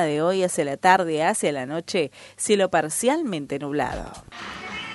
[0.00, 4.10] de hoy hacia la tarde, hacia la noche, cielo parcialmente nublado.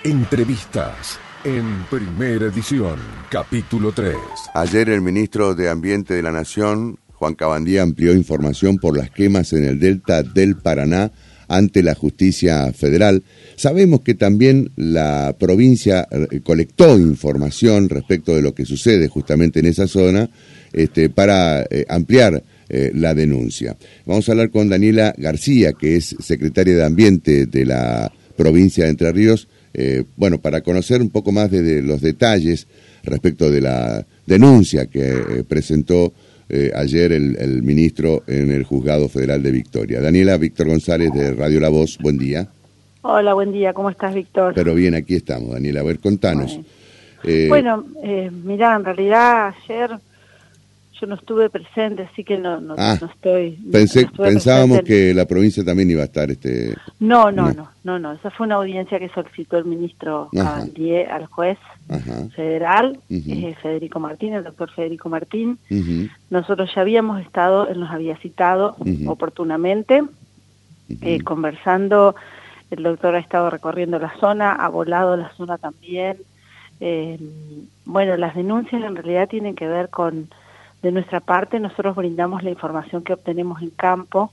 [0.04, 2.98] Entrevistas en primera edición,
[3.30, 4.16] capítulo 3.
[4.56, 9.54] Ayer el ministro de Ambiente de la Nación, Juan Cabandía, amplió información por las quemas
[9.54, 11.12] en el delta del Paraná
[11.48, 13.24] ante la justicia federal.
[13.56, 19.68] Sabemos que también la provincia eh, colectó información respecto de lo que sucede justamente en
[19.68, 20.28] esa zona
[20.74, 23.78] este, para eh, ampliar eh, la denuncia.
[24.06, 28.90] Vamos a hablar con Daniela García, que es secretaria de Ambiente de la provincia de
[28.90, 32.68] Entre Ríos, eh, bueno, para conocer un poco más de, los detalles
[33.04, 36.12] respecto de la denuncia que eh, presentó
[36.76, 40.00] ayer el, ministro en el Juzgado Federal de Victoria.
[40.00, 42.48] Daniela Víctor González de Radio La Voz, buen día.
[43.02, 44.54] Hola, buen día, ¿cómo estás, Víctor?
[44.56, 45.82] Pero bien, aquí estamos, Daniela.
[45.82, 46.58] A ver, contanos.
[47.50, 47.86] Bueno,
[48.46, 50.00] mira, en realidad ayer
[51.00, 53.60] yo no estuve presente, así que no, no, ah, estoy.
[54.18, 56.30] pensábamos que la provincia también iba a estar.
[56.32, 58.14] este No, no, no, no, no.
[58.14, 61.58] Esa fue una audiencia que solicitó el ministro Cabandier al juez
[62.36, 65.60] federal, eh, Federico Martín, el doctor Federico Martín.
[66.30, 68.76] Nosotros ya habíamos estado, él nos había citado
[69.08, 70.04] oportunamente,
[71.02, 72.16] eh, conversando.
[72.70, 76.18] El doctor ha estado recorriendo la zona, ha volado la zona también.
[76.80, 77.18] Eh,
[77.86, 80.30] bueno, las denuncias en realidad tienen que ver con
[80.88, 84.32] de nuestra parte, nosotros brindamos la información que obtenemos en campo,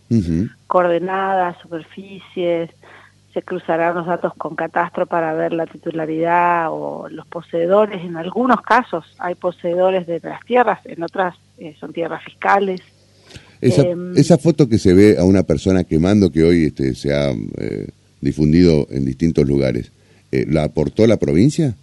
[0.68, 2.70] coordenadas, superficies,
[3.32, 8.04] se cruzarán los datos con catastro para ver la titularidad o los poseedores.
[8.04, 12.80] En algunos casos hay poseedores de las tierras, en otras eh, son tierras fiscales.
[13.60, 17.12] Esa, em, esa, foto que se ve a una persona quemando que hoy este, se
[17.12, 17.88] ha eh,
[18.20, 19.90] difundido en distintos lugares,
[20.30, 21.74] eh, ¿la aportó la provincia?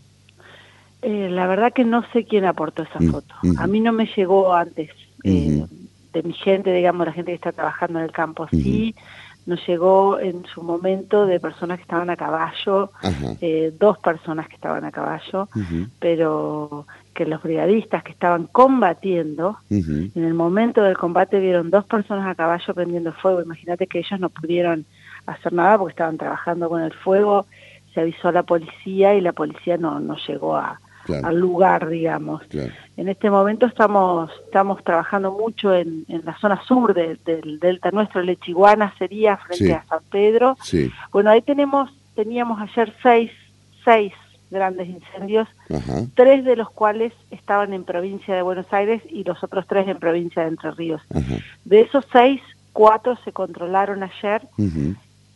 [1.01, 3.35] Eh, la verdad que no sé quién aportó esa mm, foto.
[3.57, 4.91] A mí no me llegó antes
[5.23, 5.65] eh,
[6.13, 8.47] de mi gente, digamos, la gente que está trabajando en el campo.
[8.51, 8.93] Sí,
[9.47, 12.91] nos llegó en su momento de personas que estaban a caballo,
[13.41, 15.49] eh, dos personas que estaban a caballo,
[15.99, 22.27] pero que los brigadistas que estaban combatiendo, en el momento del combate vieron dos personas
[22.27, 23.41] a caballo prendiendo fuego.
[23.41, 24.85] Imagínate que ellos no pudieron
[25.25, 27.47] hacer nada porque estaban trabajando con el fuego.
[27.95, 30.79] Se avisó a la policía y la policía no, no llegó a,
[31.23, 32.41] al lugar, digamos.
[32.97, 38.21] En este momento estamos estamos trabajando mucho en, en la zona sur del delta nuestro,
[38.21, 40.57] Lechiguana sería frente a San Pedro.
[41.11, 43.31] Bueno, ahí tenemos teníamos ayer seis,
[43.83, 44.13] seis
[44.49, 45.47] grandes incendios,
[46.13, 49.97] tres de los cuales estaban en provincia de Buenos Aires y los otros tres en
[49.97, 51.01] provincia de Entre Ríos.
[51.63, 52.41] De esos seis,
[52.73, 54.41] cuatro se controlaron ayer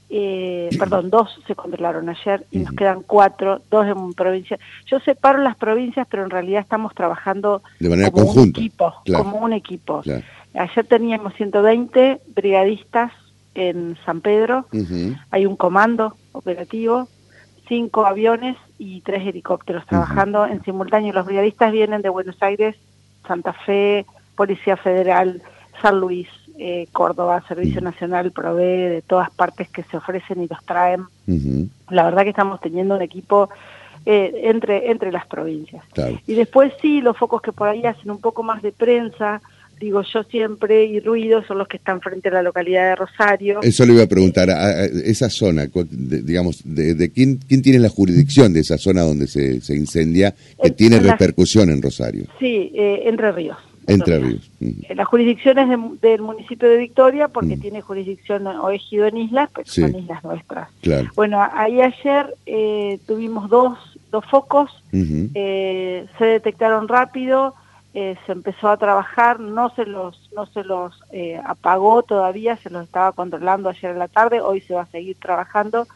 [0.09, 4.59] eh, perdón, dos se controlaron ayer y nos quedan cuatro, dos en provincia.
[4.85, 9.37] Yo separo las provincias, pero en realidad estamos trabajando de manera como un equipo, como
[9.39, 10.03] un equipo.
[10.53, 13.11] Ayer teníamos 120 brigadistas
[13.55, 14.67] en San Pedro,
[15.31, 17.07] hay un comando operativo,
[17.67, 21.13] cinco aviones y tres helicópteros trabajando en simultáneo.
[21.13, 22.75] Los brigadistas vienen de Buenos Aires,
[23.27, 24.05] Santa Fe,
[24.35, 25.41] Policía Federal,
[25.81, 26.27] San Luis,
[26.57, 31.05] eh, Córdoba, Servicio Nacional provee de todas partes que se ofrecen y los traen.
[31.89, 33.49] La verdad que estamos teniendo un equipo
[34.05, 35.83] eh, entre, entre las provincias.
[36.27, 39.41] Y después sí, los focos que por ahí hacen un poco más de prensa,
[39.79, 43.59] digo yo siempre, y ruido, son los que están frente a la localidad de Rosario.
[43.61, 48.53] Eso le iba a preguntar, a, esa zona, digamos, de, quién, quién tiene la jurisdicción
[48.53, 52.25] de esa zona donde se, se incendia, que tiene repercusión en Rosario?
[52.39, 53.57] Sí, eh, Entre Ríos.
[53.87, 54.51] Entre Ríos.
[54.95, 59.67] La jurisdicción es del municipio de Victoria porque tiene jurisdicción o ejido en islas, pero
[59.67, 60.69] son islas nuestras.
[61.15, 63.77] Bueno, ahí ayer eh, tuvimos dos,
[64.11, 67.53] dos focos, eh, se detectaron rápido,
[67.93, 70.99] eh, se empezó a trabajar, no se los, no se los
[71.45, 75.17] apagó todavía, se los estaba controlando ayer en la tarde, hoy se va a seguir
[75.17, 75.87] trabajando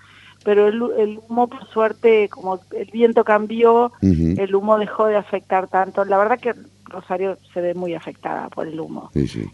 [0.43, 5.67] pero el, el, humo, por suerte, como el viento cambió, el humo dejó de afectar
[5.67, 6.05] tanto.
[6.05, 6.53] La verdad que
[6.89, 9.09] Rosario se ve muy afectada por el humo.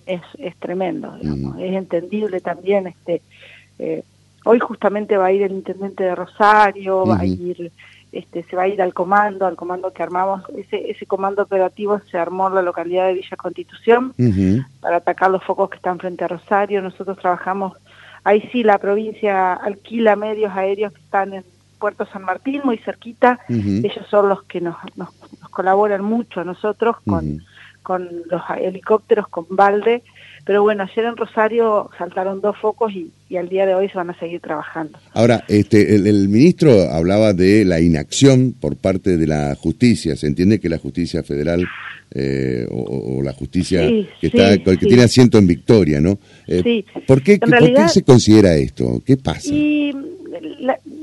[0.05, 2.87] Es, es tremendo, es entendible también.
[2.87, 3.21] este
[3.79, 4.03] eh,
[4.47, 7.71] Hoy justamente va a ir el intendente de Rosario, va a ir
[8.15, 11.99] este, se va a ir al comando, al comando que armamos, ese, ese comando operativo
[12.09, 14.13] se armó en la localidad de Villa Constitución
[14.79, 16.81] para atacar los focos que están frente a Rosario.
[16.81, 17.73] Nosotros trabajamos,
[18.23, 21.43] ahí sí la provincia alquila medios aéreos que están en
[21.85, 23.39] Puerto San Martín, muy cerquita.
[23.47, 25.09] Ellos son los que nos, nos,
[25.51, 27.43] colaboran mucho a nosotros con,
[27.83, 30.01] con los helicópteros, con balde.
[30.45, 33.97] Pero bueno, ayer en Rosario saltaron dos focos y, y al día de hoy se
[33.99, 34.97] van a seguir trabajando.
[35.13, 40.15] Ahora, este, el, ministro hablaba de la inacción por parte de la justicia.
[40.15, 41.67] Se entiende que la justicia federal
[42.15, 43.81] eh, o, la justicia
[44.19, 46.17] que, está, que tiene asiento en Victoria, ¿no?
[46.47, 47.39] Eh, ¿por, qué,
[47.89, 49.03] se considera esto?
[49.05, 49.53] ¿Qué pasa?
[49.53, 49.93] Y,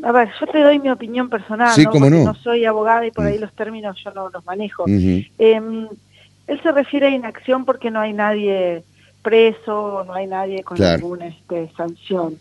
[0.04, 2.10] a ver, yo te doy mi opinión personal, ¿no?
[2.10, 2.34] no.
[2.34, 3.40] soy abogada y por ahí mm.
[3.40, 4.84] los términos yo no los manejo.
[4.86, 5.88] Em,
[6.46, 8.84] él se refiere a inacción porque no hay nadie
[9.22, 12.38] preso, no hay nadie con ninguna este, sanción.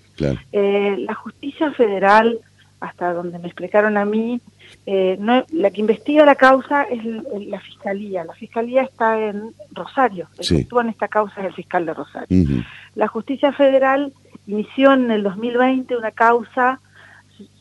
[0.51, 2.39] Eh, la justicia federal,
[2.79, 4.41] hasta donde me explicaron a mí,
[4.85, 8.23] eh, no, la que investiga la causa es la fiscalía.
[8.23, 10.27] La fiscalía está en Rosario.
[10.39, 12.63] El que actúa en esta causa es el fiscal de Rosario.
[12.95, 14.11] La justicia federal
[14.51, 16.79] inició en el 2020 una causa,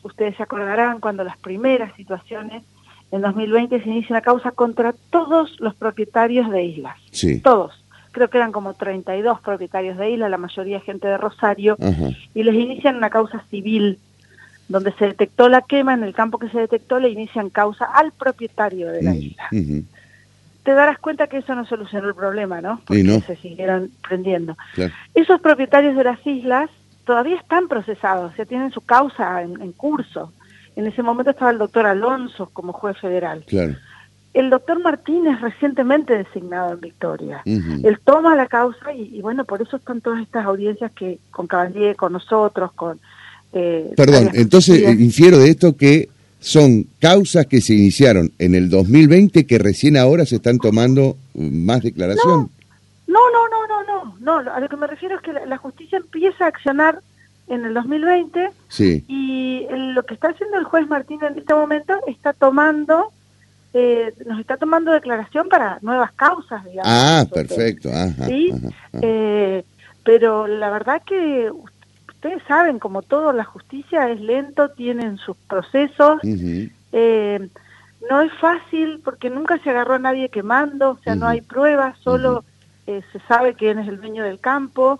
[0.03, 2.63] ustedes se acordarán cuando las primeras situaciones,
[3.11, 6.97] en 2020 se inicia una causa contra todos los propietarios de islas.
[7.43, 11.77] Todos creo que eran como 32 propietarios de isla, la mayoría gente de Rosario,
[12.33, 13.99] y les inician una causa civil
[14.67, 18.11] donde se detectó la quema, en el campo que se detectó le inician causa al
[18.11, 19.49] propietario de la isla.
[20.63, 22.81] Te darás cuenta que eso no solucionó el problema, ¿no?
[22.85, 24.57] Porque se siguieron prendiendo.
[25.13, 26.69] Esos propietarios de las islas
[27.05, 30.31] todavía están procesados, o sea, tienen su causa en, en curso.
[30.75, 33.43] En ese momento estaba el doctor Alonso como juez federal.
[33.47, 33.75] Claro
[34.33, 37.41] el doctor Martínez recientemente designado en Victoria.
[37.45, 41.95] Él toma la causa y, bueno, por eso están todas estas audiencias que con Caballé,
[41.95, 42.99] con nosotros, con...
[43.53, 46.07] Eh, Perdón, entonces eh, infiero de esto que
[46.39, 51.65] son causas que se iniciaron en el 2020 que recién ahora se están tomando mm,
[51.65, 52.43] más declaración.
[52.43, 52.49] No,
[53.29, 54.51] no, no, no, no, no, no.
[54.51, 56.99] a lo que me refiero es que la, justicia empieza a accionar
[57.47, 59.03] en el 2020 sí.
[59.07, 63.11] y lo que está haciendo el juez Martínez en este momento está tomando
[63.73, 66.91] eh, nos está tomando declaración para nuevas causas, digamos.
[66.91, 67.89] Ah, perfecto.
[68.25, 68.51] ¿sí?
[69.01, 69.63] Eh,
[70.03, 71.49] pero la verdad que
[72.09, 76.19] ustedes saben, como todo, la justicia es lento, tienen sus procesos.
[76.91, 77.49] eh,
[78.09, 81.97] no es fácil porque nunca se agarró a nadie quemando, o sea, no hay pruebas,
[81.99, 82.43] solo
[82.87, 84.99] eh, se sabe quién es el dueño del campo.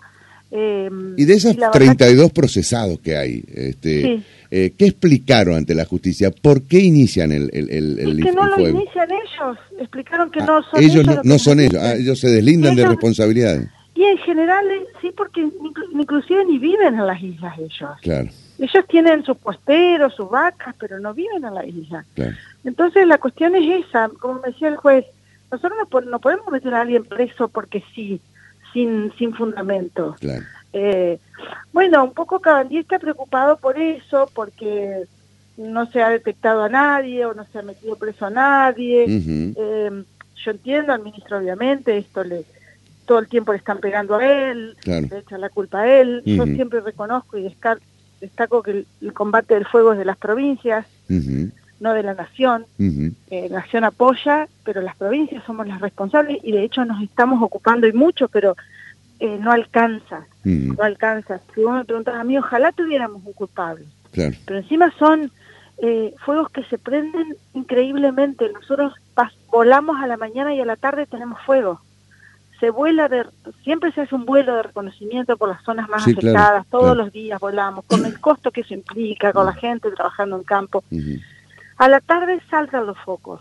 [0.50, 6.30] Em, y de esos 32 procesados que hay, este, eh, ¿qué explicaron ante la justicia?
[6.30, 10.46] ¿Por qué inician el, el, el, es que no lo inician ellos, explicaron que ah,
[10.46, 10.96] no son ellos.
[10.96, 13.68] Ellos no, son ellos, ah, ellos se deslindan de responsabilidades.
[13.94, 15.48] Y en general, eh, sí, porque
[15.94, 17.90] inclusive ni viven en las islas ellos.
[18.02, 18.28] Claro.
[18.58, 22.04] Ellos tienen sus puesteros, sus vacas, pero no viven en la isla.
[22.62, 25.06] Entonces la cuestión es esa, como me decía el juez,
[25.52, 28.20] nosotros no, no podemos meter a alguien preso porque sí
[28.72, 30.16] sin, sin fundamento.
[30.72, 31.18] Eh,
[31.72, 35.04] bueno, un poco Cabandí está preocupado por eso, porque
[35.56, 39.04] no se ha detectado a nadie o no se ha metido preso a nadie.
[39.08, 40.04] Eh,
[40.44, 42.44] yo entiendo al ministro, obviamente, esto le
[43.04, 46.22] todo el tiempo le están pegando a él, le echan la culpa a él.
[46.24, 47.52] Yo siempre reconozco y
[48.20, 50.86] destaco que el, combate del fuego es de las provincias
[51.82, 52.64] no de la nación.
[52.78, 57.42] Eh, la nación apoya, pero las provincias somos las responsables y de hecho nos estamos
[57.42, 58.56] ocupando y mucho, pero
[59.18, 61.40] eh, no alcanza, no alcanza.
[61.54, 63.84] Si vos me preguntas a mí, ojalá tuviéramos un culpable.
[64.12, 65.32] Pero encima son
[65.78, 68.48] eh, fuegos que se prenden increíblemente.
[68.52, 68.94] Nosotros
[69.50, 71.80] volamos a la mañana y a la tarde tenemos fuego.
[72.60, 73.24] Se vuela de,
[73.64, 77.40] siempre se hace un vuelo de reconocimiento por las zonas más afectadas, todos los días
[77.40, 80.84] volamos, con el costo que eso implica, con la gente trabajando en campo.
[81.76, 83.40] A la tarde saltan los focos.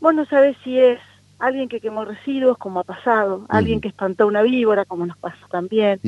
[0.00, 0.98] Vos no sabés si es
[1.38, 5.44] alguien que quemó residuos, como ha pasado, alguien que espantó una víbora, como nos pasa
[5.50, 5.98] también,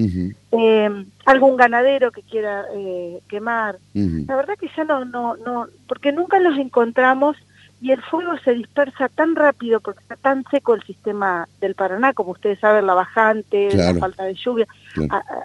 [0.52, 3.78] eh, algún ganadero que quiera eh, quemar.
[3.92, 7.36] La verdad que ya no, no, no, porque nunca los encontramos
[7.84, 12.14] y el fuego se dispersa tan rápido porque está tan seco el sistema del Paraná,
[12.14, 14.66] como ustedes saben, la bajante, la falta de lluvia.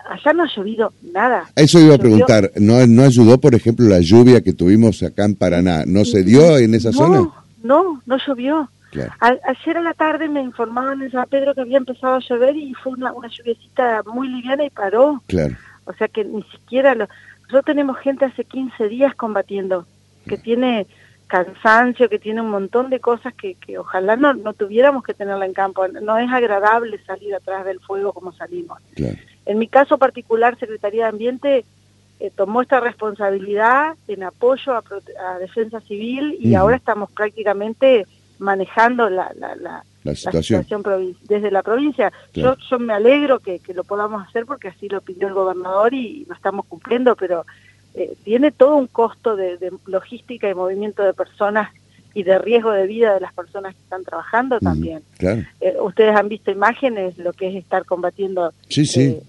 [0.10, 1.50] allá no ha llovido nada.
[1.58, 5.36] Eso iba a preguntar, ¿No, ¿no ayudó, por ejemplo, la lluvia que tuvimos acá en
[5.36, 5.84] Paraná?
[5.86, 7.29] ¿No se dio en esa zona?
[7.62, 8.69] No, no llovió.
[9.19, 12.74] ayer a la tarde me informaban en San Pedro que había empezado a llover y
[12.74, 15.22] fue una, una lluviecita muy liviana y paró.
[15.27, 15.58] Claro.
[15.84, 16.96] O sea que ni siquiera...
[16.96, 17.10] Lo,
[17.50, 19.88] nosotros tenemos gente hace 15 días combatiendo,
[20.25, 20.88] que tiene
[21.30, 25.46] cansancio, que tiene un montón de cosas que, que ojalá no, no tuviéramos que tenerla
[25.46, 25.88] en campo.
[25.88, 28.80] No es agradable salir atrás del fuego como salimos.
[29.46, 31.66] En mi caso particular, Secretaría de Ambiente
[32.20, 38.06] eh, tomó esta responsabilidad en apoyo a, defensa civil y ahora estamos prácticamente
[38.40, 39.56] manejando la, la,
[40.04, 40.84] la, situación,
[41.28, 42.12] desde la provincia.
[42.34, 45.94] Yo, yo me alegro que, que, lo podamos hacer porque así lo pidió el gobernador
[45.94, 47.46] y lo estamos cumpliendo, pero
[47.96, 51.72] eh, tiene todo un costo de, logística y movimiento de personas
[52.13, 55.03] y de riesgo de vida de las personas que están trabajando también.
[55.19, 59.22] Eh, ustedes han visto imágenes, lo que es estar combatiendo eh,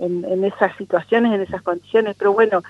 [0.00, 2.62] en, esas situaciones, en esas condiciones, pero bueno,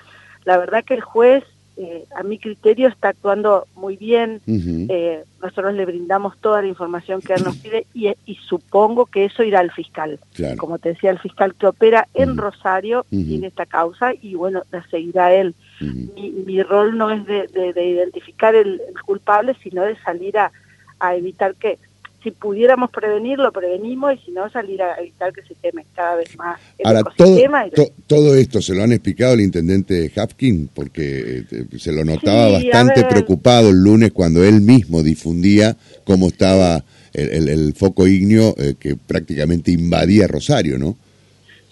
[0.43, 1.43] la verdad que el juez
[1.77, 4.41] eh, a mi criterio está actuando muy bien.
[4.47, 8.13] Eh, nosotros le brindamos toda la información que él nos pide y,
[8.47, 10.19] supongo que eso irá al fiscal.
[10.57, 14.87] Como te decía, el fiscal que opera en Rosario tiene esta causa y bueno, la
[14.89, 15.53] seguirá él.
[15.81, 21.77] mi, rol no es de, identificar el, culpable, sino de salir a evitar que
[22.25, 26.35] si pudiéramos prevenirlo, prevenimos y si no, salir a evitar que se teme cada vez
[26.37, 31.65] más el Ahora, todo, todo esto se lo han explicado el intendente Hapkin, porque eh,
[31.77, 38.07] se lo notaba bastante preocupado el lunes cuando él mismo difundía cómo estaba el, foco
[38.07, 40.97] ignio eh, que prácticamente invadía Rosario, ¿no?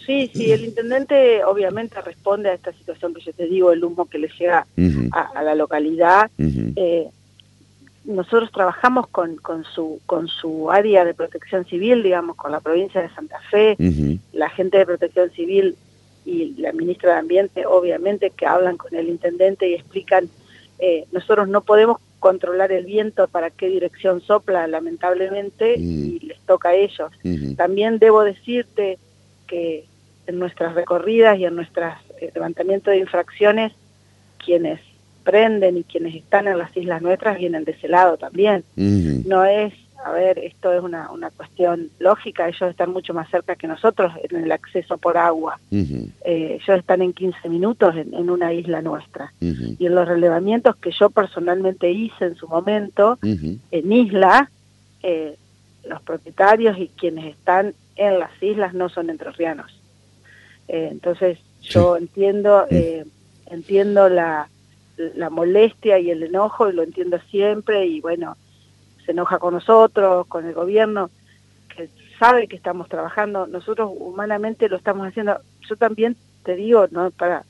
[0.05, 4.05] Sí, sí, el intendente obviamente responde a esta situación que yo te digo, el humo
[4.05, 4.67] que le llega
[5.11, 6.29] a, la localidad
[8.05, 13.01] nosotros trabajamos con, con, su, con su área de protección civil, digamos, con la provincia
[13.01, 13.77] de Santa Fe,
[14.33, 15.77] la gente de protección civil
[16.25, 20.29] y la ministra de Ambiente, obviamente, que hablan con el intendente y explican,
[20.79, 26.69] eh, nosotros no podemos controlar el viento para qué dirección sopla, lamentablemente, y les toca
[26.69, 27.11] a ellos.
[27.57, 28.97] También debo decirte
[29.47, 29.85] que
[30.27, 33.73] en nuestras recorridas y en nuestros eh, levantamientos de infracciones,
[34.43, 34.79] quienes
[35.23, 38.63] prenden y quienes están en las islas nuestras vienen de ese lado también.
[38.75, 43.55] No es, a ver, esto es una, una cuestión lógica, ellos están mucho más cerca
[43.55, 45.59] que nosotros en el acceso por agua.
[45.71, 49.33] Eh, ellos están en 15 minutos en, una isla nuestra.
[49.39, 54.49] Y en los relevamientos que yo personalmente hice en su momento, en isla,
[55.01, 55.35] eh,
[55.87, 59.79] los propietarios y quienes están en las islas no son entrerrianos.
[60.67, 62.65] Eh, entonces, yo entiendo,
[63.49, 64.49] entiendo la
[64.97, 68.35] la molestia y el enojo, y lo entiendo siempre, y bueno,
[69.05, 71.09] se enoja con nosotros, con el gobierno,
[71.75, 77.11] que sabe que estamos trabajando, nosotros humanamente lo estamos haciendo, yo también te digo, no
[77.11, 77.43] para,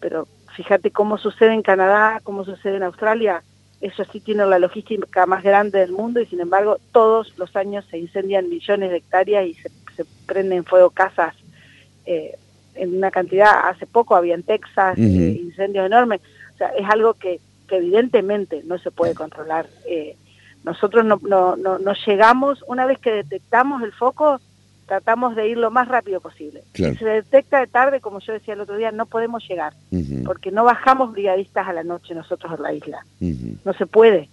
[0.00, 0.26] pero
[0.56, 3.42] fíjate cómo sucede en Canadá, cómo sucede en Australia,
[3.80, 7.84] eso sí tiene la logística más grande del mundo y sin embargo todos los años
[7.90, 9.70] se incendian millones de hectáreas y se,
[10.26, 11.34] prenden fuego casas.
[12.06, 12.36] Eh,
[12.74, 16.20] en una cantidad, hace poco había en Texas incendios enormes,
[16.58, 19.66] sea, es algo que, evidentemente no se puede controlar.
[19.86, 20.16] Eh,
[20.64, 24.40] nosotros no, no, no, llegamos, una vez que detectamos el foco,
[24.86, 26.62] tratamos de ir lo más rápido posible.
[26.72, 29.74] Si se detecta de tarde, como yo decía el otro día, no podemos llegar,
[30.24, 33.04] porque no bajamos brigadistas a la noche nosotros en la isla.
[33.20, 34.28] No se puede.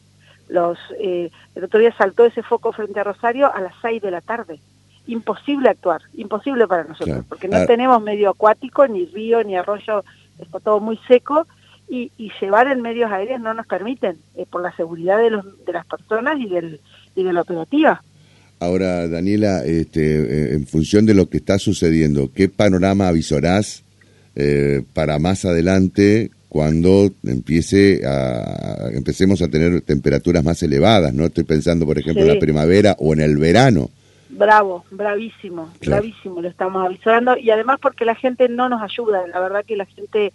[0.47, 4.11] Los, eh, el otro día saltó ese foco frente a Rosario a las 6 de
[4.11, 4.59] la tarde.
[5.07, 7.65] Imposible actuar, imposible para nosotros, porque no ah.
[7.65, 10.03] tenemos medio acuático, ni río, ni arroyo,
[10.39, 11.45] está todo muy seco
[11.87, 12.11] y,
[12.41, 15.85] llevar en medios aéreos no nos permiten eh, por la seguridad de, los, de las
[15.85, 16.79] personas y, del,
[17.15, 18.01] y de la operativa.
[18.59, 23.83] Ahora, Daniela, este, eh, en función de lo que está sucediendo, ¿qué panorama avisarás
[24.35, 31.13] eh, para más adelante cuando empiece a, empecemos a tener temperaturas más elevadas?
[31.13, 33.89] No estoy pensando, por ejemplo, en la primavera o en el verano.
[34.29, 39.39] Bravo, bravísimo, bravísimo, lo estamos avisando y además porque la gente no nos ayuda, la
[39.39, 40.33] verdad que la gente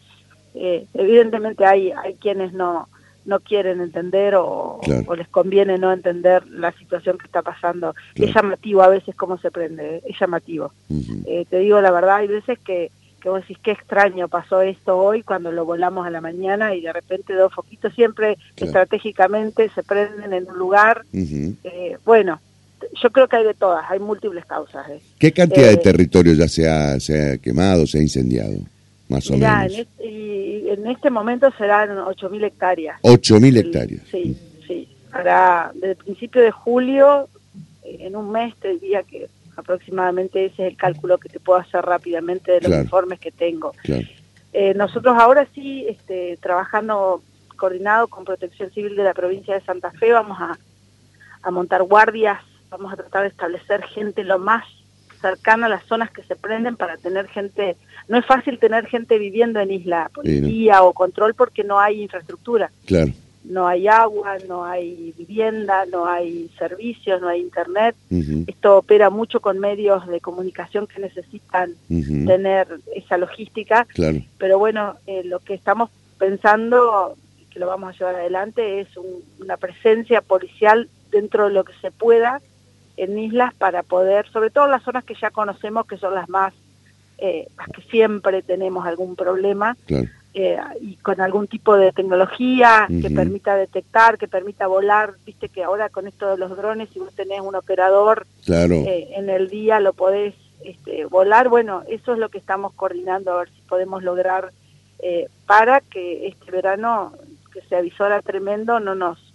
[0.54, 2.88] eh, evidentemente hay, hay quienes no,
[3.24, 4.80] no quieren entender o,
[5.16, 7.94] les conviene no entender la situación que está pasando.
[8.14, 10.72] Es llamativo a veces cómo se prende, es llamativo.
[11.26, 12.90] Eh, te digo la verdad, hay veces que,
[13.20, 16.80] que vos decís qué extraño pasó esto hoy cuando lo volamos a la mañana y
[16.80, 21.04] de repente dos foquitos siempre estratégicamente se prenden en un lugar.
[21.12, 22.40] Eh, bueno,
[23.00, 24.86] yo creo que hay de todas, hay múltiples causas.
[25.18, 28.56] ¿Qué cantidad de territorio ya se ha, se ha quemado, se ha incendiado?
[29.10, 29.72] Más o menos.
[29.98, 33.00] En en este momento serán 8.000 hectáreas.
[33.02, 34.02] 8.000 hectáreas.
[34.10, 34.36] Sí,
[34.66, 34.88] sí.
[35.10, 37.28] Para, desde el principio de julio,
[37.82, 41.84] en un mes te diría que aproximadamente ese es el cálculo que te puedo hacer
[41.84, 43.72] rápidamente de los informes que tengo.
[44.52, 47.22] Eh, nosotros ahora sí, este, trabajando
[47.56, 50.56] coordinado con Protección Civil de la provincia de Santa Fe, vamos a,
[51.42, 52.40] a montar guardias,
[52.70, 54.64] vamos a tratar de establecer gente lo más
[55.20, 57.76] cercana a las zonas que se prenden para tener gente
[58.10, 62.72] no es fácil tener gente viviendo en isla, policía o control porque no hay infraestructura.
[62.84, 63.12] Claro.
[63.44, 67.94] No hay agua, no hay vivienda, no hay servicios, no hay internet.
[68.48, 73.84] Esto opera mucho con medios de comunicación que necesitan tener esa logística.
[73.84, 74.18] Claro.
[74.38, 77.16] Pero bueno, eh, lo que estamos pensando,
[77.50, 78.88] que lo vamos a llevar adelante, es
[79.38, 82.42] una presencia policial dentro de lo que se pueda
[83.00, 86.52] en islas para poder, sobre todo las zonas que ya conocemos, que son las más
[87.18, 89.76] eh, que siempre tenemos algún problema,
[90.32, 95.64] eh, y con algún tipo de tecnología que permita detectar, que permita volar, viste que
[95.64, 99.80] ahora con esto de los drones, si vos tenés un operador eh, en el día,
[99.80, 104.02] lo podés este, volar, bueno, eso es lo que estamos coordinando, a ver si podemos
[104.02, 104.52] lograr
[104.98, 107.14] eh, para que este verano,
[107.52, 109.29] que se avisora tremendo, no nos,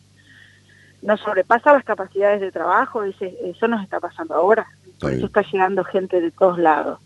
[1.06, 4.68] nos sobrepasa las capacidades de trabajo, eso nos está pasando ahora.
[5.00, 7.00] Por eso está llegando gente de todos lados.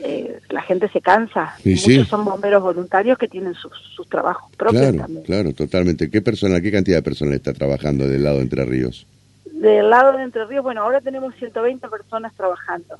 [0.00, 1.54] Eh, la gente se cansa.
[1.64, 3.72] Muchos son bomberos voluntarios que tienen sus,
[4.08, 6.10] trabajos propios claro, Claro, totalmente.
[6.10, 9.06] ¿Qué personal, qué cantidad de personal está trabajando del lado de Entre Ríos?
[9.52, 12.96] Del lado de Entre Ríos, bueno, ahora tenemos 120 personas trabajando,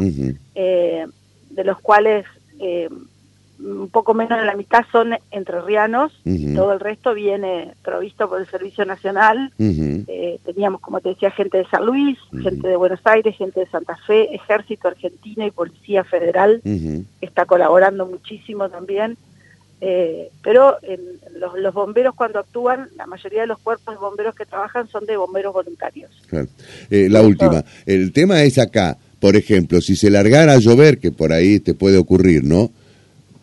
[0.54, 1.06] eh,
[1.50, 2.24] de los cuales
[2.60, 2.88] eh,
[3.62, 6.12] un poco menos de la mitad son entrerrianos,
[6.54, 9.52] todo el resto viene provisto por el Servicio Nacional.
[9.58, 13.66] Eh, teníamos, como te decía, gente de San Luis, gente de Buenos Aires, gente de
[13.66, 16.60] Santa Fe, Ejército Argentino y Policía Federal,
[17.20, 19.16] está colaborando muchísimo también.
[19.84, 20.76] Eh, pero
[21.58, 25.16] los, bomberos cuando actúan, la mayoría de los cuerpos de bomberos que trabajan son de
[25.16, 26.10] bomberos voluntarios.
[26.88, 31.10] Eh, la última, el tema es acá, por ejemplo, si se largara a llover, que
[31.10, 32.70] por ahí te puede ocurrir, ¿no?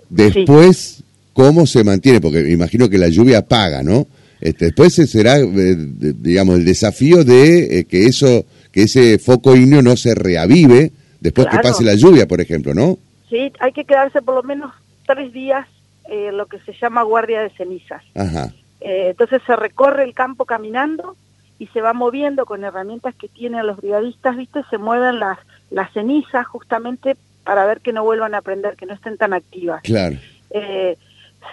[0.10, 2.20] Después, ¿cómo se mantiene?
[2.20, 4.08] Porque imagino que la lluvia paga, ¿no?
[4.42, 9.82] Este, después será, eh, digamos, el desafío de eh, que eso, que ese foco ignio
[9.82, 12.98] no se reavive después que pase la lluvia, por ejemplo, ¿no?
[13.30, 14.72] Sí, hay que quedarse por lo menos
[15.06, 15.68] tres días
[16.10, 18.02] eh, lo que se llama guardia de cenizas.
[18.16, 18.54] Ajá.
[18.80, 21.16] entonces se recorre el campo caminando
[21.60, 24.62] y se va moviendo con herramientas que tienen los brigadistas, ¿viste?
[24.70, 25.38] Se mueven las,
[25.70, 29.82] las cenizas justamente para ver que no vuelvan a aprender, que no estén tan activas.
[29.84, 30.18] Claro.
[30.52, 30.98] Eh,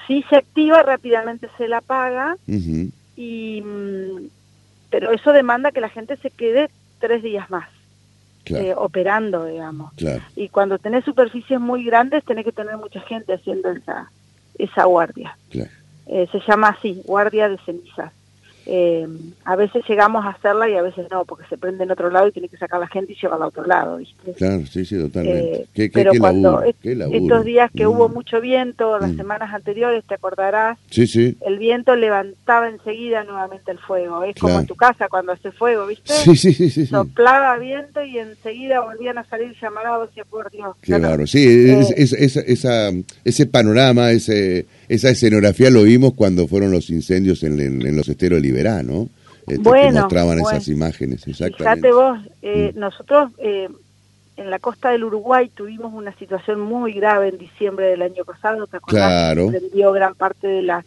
[0.06, 2.36] si se activa, rápidamente se la apaga,
[3.16, 4.28] y, mm,
[4.90, 7.68] pero eso demanda que la gente se quede tres días más.
[8.48, 9.92] Eh, operando, digamos.
[9.94, 10.22] Claro.
[10.36, 14.08] Y cuando tenés superficies muy grandes, tenés que tener mucha gente haciendo esa,
[14.56, 15.36] esa guardia.
[15.50, 15.70] Claro.
[16.06, 18.12] Eh, se llama así, guardia de cenizas
[18.68, 19.06] eh,
[19.44, 22.26] a veces llegamos a hacerla y a veces no, porque se prende en otro lado
[22.26, 24.32] y tiene que sacar la gente y llevarla a otro lado, ¿viste?
[24.32, 25.68] Claro, sí, sí, totalmente.
[25.76, 28.12] Eh, pero cuando estos días que hubo mm.
[28.12, 29.16] mucho viento, las mm.
[29.18, 31.36] semanas anteriores, te acordarás, sí, sí.
[31.46, 34.24] el viento levantaba enseguida nuevamente el fuego.
[34.24, 36.12] Es como en tu casa cuando hace fuego, ¿viste?
[36.12, 36.86] Sí, sí, sí.
[36.86, 40.74] Soplaba viento y enseguida volvían a salir llamarados hacia por Dios.
[40.80, 42.90] Claro, sí, eh, esa,
[43.24, 48.40] ese panorama, ese, esa escenografía lo vimos cuando fueron los incendios en, en los esteros
[48.40, 49.08] libres verano,
[49.46, 51.88] este, bueno, mostraban esas imágenes, exactamente.
[51.88, 52.78] Fíjate vos, eh, mm.
[52.78, 53.68] nosotros eh,
[54.36, 58.66] en la costa del Uruguay tuvimos una situación muy grave en diciembre del año pasado,
[58.66, 59.08] ¿te acordás?
[59.08, 59.48] Claro.
[59.48, 60.84] Prendió gran parte de la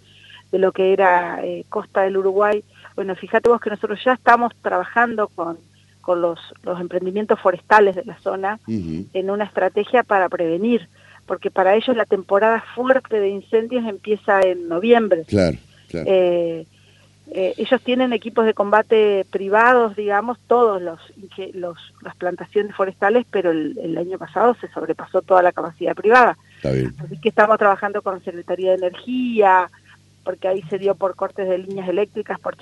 [0.51, 2.63] de lo que era eh, costa del Uruguay.
[2.95, 5.59] Bueno, fíjate vos que nosotros ya estamos trabajando con,
[6.01, 10.89] con los, los emprendimientos forestales de la zona en una estrategia para prevenir,
[11.27, 15.23] porque para ellos la temporada fuerte de incendios empieza en noviembre.
[15.27, 16.07] Claro, claro.
[16.09, 16.65] Eh,
[17.31, 20.99] eh, ellos tienen equipos de combate privados, digamos, todos los,
[21.53, 26.37] los las plantaciones forestales, pero el, año pasado se sobrepasó toda la capacidad privada.
[26.63, 29.69] Así que estamos trabajando con Secretaría de Energía,
[30.23, 32.55] porque ahí se dio por cortes de líneas eléctricas, por...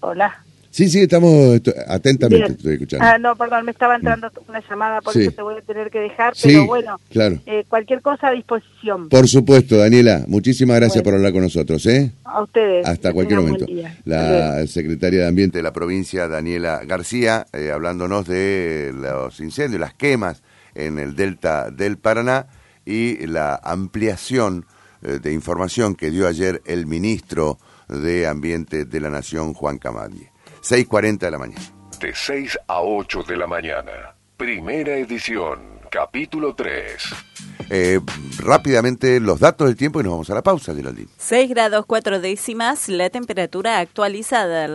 [0.00, 0.42] Hola.
[0.72, 3.04] Sí, sí, estamos atentamente estoy escuchando.
[3.06, 5.98] Ah, no, perdón, me estaba entrando una llamada, por eso te voy a tener que
[5.98, 7.38] dejar, pero bueno, claro.
[7.44, 9.10] Eh, cualquier cosa a disposición.
[9.10, 12.12] Por supuesto, Daniela, muchísimas gracias por hablar con nosotros, ¿eh?
[12.24, 12.86] A ustedes.
[12.86, 13.66] Hasta cualquier momento.
[14.06, 19.92] La secretaria de Ambiente de la provincia, Daniela García, eh, hablándonos de los incendios, las
[19.92, 20.42] quemas
[20.74, 22.46] en el delta del Paraná
[22.86, 24.64] y la ampliación
[25.02, 27.58] eh, de información que dio ayer el ministro
[27.90, 30.31] de Ambiente de la Nación, Juan Camadie.
[30.62, 31.60] 6.40 de la mañana.
[32.00, 34.14] De 6 a 8 de la mañana.
[34.36, 37.02] Primera edición, capítulo 3.
[37.70, 38.00] Eh,
[38.38, 41.08] rápidamente los datos del tiempo y nos vamos a la pausa, Geraldine.
[41.16, 44.68] 6 grados 4 décimas, la temperatura actualizada.